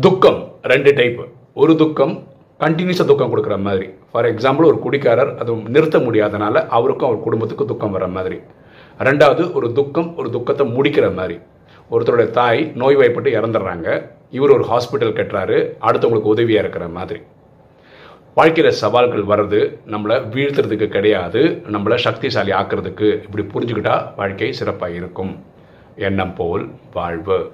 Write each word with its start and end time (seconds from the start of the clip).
துக்கம் 0.00 0.54
ரெண்டு 0.62 0.94
டைப் 0.94 1.28
ஒரு 1.54 1.76
துக்கம் 1.76 2.28
கண்டினியூஸாக 2.60 3.04
துக்கம் 3.04 3.36
கொடுக்குற 3.36 3.58
மாதிரி. 3.58 3.90
ஃபார் 4.12 4.34
எக்ஸாம்பிள் 4.34 4.64
ஒரு 4.64 4.78
குடிக்காரர் 4.78 5.38
அது 5.38 5.54
நிறுத்த 5.54 5.98
முடியாதனால 5.98 6.66
அவருக்கும் 6.68 7.08
அவர் 7.08 7.20
குடும்பத்துக்கும் 7.20 7.66
துக்கம் 7.66 7.90
வர 7.90 8.06
மாதிரி. 8.06 8.40
ரெண்டாவது 8.98 9.52
ஒரு 9.52 9.72
துக்கம் 9.72 10.16
ஒரு 10.16 10.30
துக்கத்தை 10.30 10.66
முடிக்கிற 10.66 11.14
மாதிரி. 11.14 11.38
ஒருத்தருடைய 11.90 12.30
தாய் 12.30 12.72
நோய்வாய்ப்பட்டு 12.74 13.30
இறந்துடுறாங்க. 13.30 14.10
இவர் 14.30 14.50
ஒரு 14.50 14.64
ஹாஸ்பிட்டல் 14.64 15.12
கட்டுறாரு. 15.12 15.76
அடுத்தவங்களுக்கு 15.80 16.32
உதவியாக 16.34 16.60
இருக்கிற 16.60 16.88
மாதிரி. 16.88 17.20
வாழ்க்கையில் 18.34 18.72
சவால்கள் 18.72 19.24
வர்றது 19.24 19.78
நம்மளை 19.86 20.28
வீழ்த்துறதுக்கு 20.28 20.88
கிடையாது. 20.88 21.62
நம்மளை 21.72 21.98
சக்திசாலி 22.04 22.52
ஆக்கிறதுக்கு. 22.52 23.22
இப்படி 23.22 23.44
புரிஞ்சுக்கிட்டா 23.44 24.14
வாழ்க்கை 24.16 24.52
சிறப்பாக 24.52 24.92
இருக்கும். 24.92 25.44
எண்ணம் 25.96 26.34
போல் 26.34 26.70
வாழ்வு. 26.92 27.52